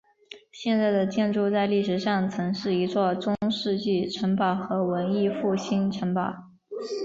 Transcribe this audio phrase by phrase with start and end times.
[0.51, 6.33] 现在的建筑在历史上曾是一座中世纪城堡和文艺复兴城堡。